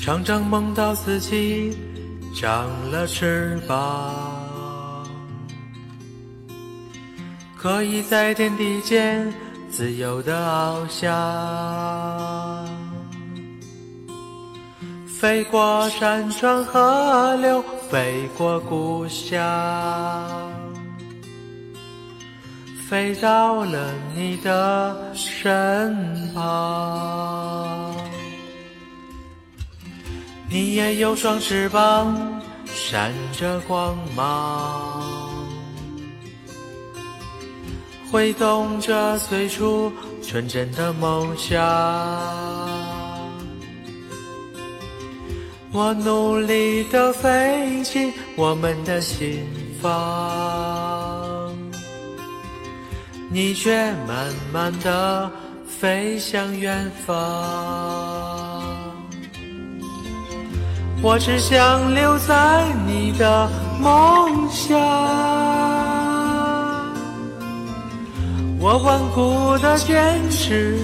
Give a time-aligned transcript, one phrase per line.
[0.00, 1.76] 常常梦到自己
[2.32, 5.04] 长了翅膀，
[7.56, 9.32] 可以在天地间
[9.68, 12.64] 自由地翱翔，
[15.06, 19.42] 飞过山川河流，飞过故乡，
[22.88, 27.92] 飞到了你的身旁。
[30.48, 35.02] 你也有双翅膀，闪着光芒，
[38.10, 39.92] 挥动着最初
[40.22, 41.58] 纯真的梦想。
[45.72, 49.44] 我努力地飞进我们的心
[49.82, 51.52] 房，
[53.30, 55.30] 你却慢慢地
[55.66, 58.15] 飞向远方。
[61.02, 63.48] 我只想留在你的
[63.80, 64.76] 梦乡，
[68.58, 70.78] 我顽固的坚持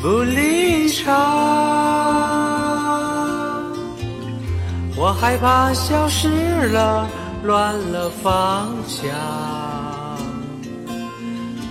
[0.00, 1.12] 不离场，
[4.96, 6.28] 我害怕消失
[6.68, 7.06] 了，
[7.42, 9.12] 乱了方向，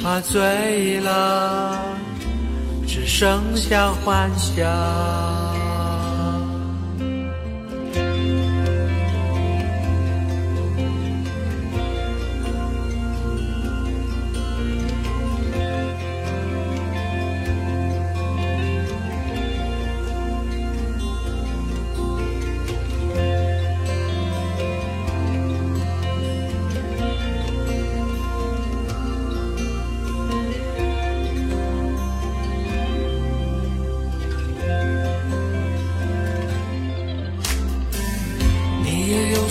[0.00, 1.76] 怕醉了，
[2.86, 5.57] 只剩下幻想。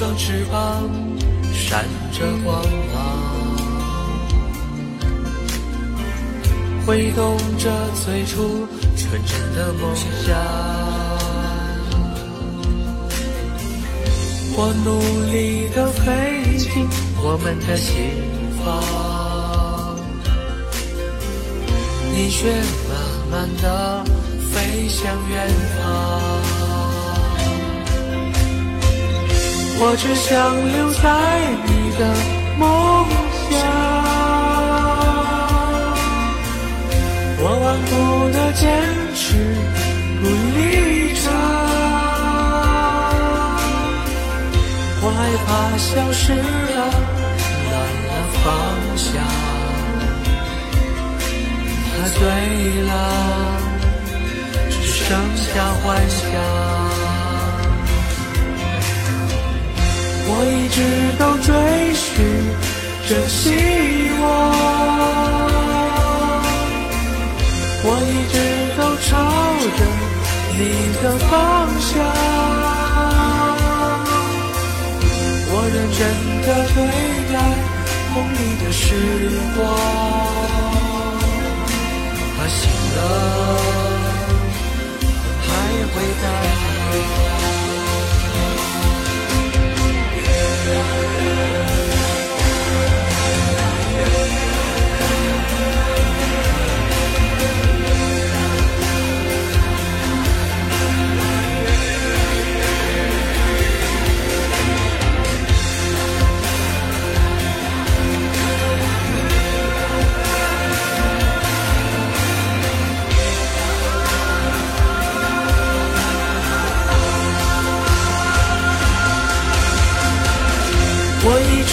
[0.00, 0.88] 双翅膀
[1.52, 2.96] 闪着光芒，
[6.86, 7.70] 挥动着
[8.02, 8.66] 最初
[8.96, 9.94] 纯真的梦
[10.24, 10.34] 想。
[14.56, 14.88] 我努
[15.30, 16.88] 力地飞进
[17.18, 17.92] 我们的心
[18.64, 20.00] 房，
[22.14, 22.50] 你却
[22.88, 22.96] 慢
[23.30, 24.02] 慢地
[24.50, 25.46] 飞向远
[25.76, 26.59] 方。
[29.82, 30.28] 我只想
[30.72, 31.08] 留在
[31.64, 32.00] 你的
[32.58, 32.62] 梦
[33.48, 33.50] 乡，
[37.38, 37.90] 我顽固
[38.30, 38.62] 的坚
[39.16, 39.24] 持
[40.20, 40.60] 不离
[41.16, 41.32] 场，
[45.00, 45.48] 我害怕
[45.78, 46.78] 消失了，
[47.70, 47.72] 乱
[48.04, 48.10] 了
[48.44, 48.46] 方
[48.98, 49.08] 向，
[51.86, 51.88] 怕
[52.18, 52.20] 醉
[52.84, 52.92] 了，
[54.68, 55.48] 只剩下
[55.82, 57.09] 幻想。
[60.80, 60.86] 直
[61.18, 61.52] 都追
[61.92, 62.08] 寻
[63.06, 63.44] 着希
[64.22, 64.24] 望，
[67.84, 68.34] 我一直
[68.78, 69.10] 都朝
[69.76, 69.80] 着
[70.56, 70.60] 你
[71.02, 71.30] 的方
[71.80, 71.92] 向，
[75.52, 76.00] 我认真
[76.46, 76.78] 的对
[77.30, 77.34] 待
[78.14, 78.80] 梦里的时
[79.56, 79.58] 光，
[82.38, 82.58] 他醒
[82.96, 82.98] 了
[85.42, 85.48] 还
[85.92, 86.24] 会在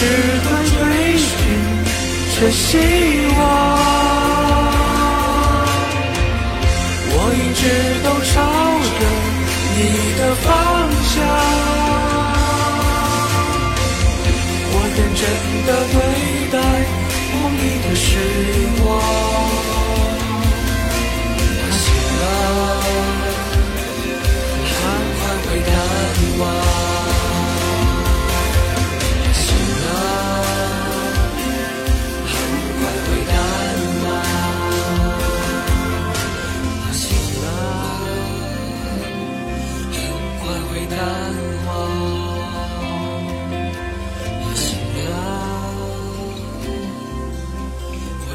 [0.00, 0.06] 一直
[0.44, 0.48] 在
[0.78, 0.78] 追
[1.18, 1.28] 寻
[2.38, 2.62] 着希
[3.36, 3.38] 望，
[7.10, 7.60] 我一直
[8.04, 8.32] 都朝
[8.94, 9.02] 着
[9.74, 9.78] 你
[10.16, 10.46] 的方
[11.02, 11.12] 向，
[14.70, 15.20] 我认真
[15.66, 15.96] 的对
[16.52, 16.54] 待
[17.34, 18.06] 梦里的时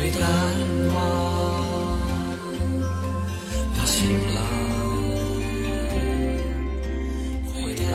[0.03, 0.19] 会淡
[0.93, 1.97] 忘，
[3.73, 4.41] 怕醒了；
[7.55, 7.87] 会淡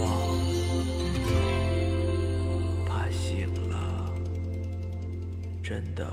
[0.00, 0.08] 忘，
[2.86, 4.10] 怕醒了，
[5.62, 6.10] 真的。